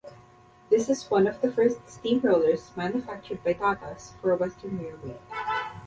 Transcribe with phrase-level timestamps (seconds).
[0.71, 5.19] This is one of the first steam rollers manufactured by Tatas for Western Railway.